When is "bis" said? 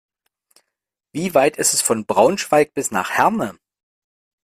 2.73-2.89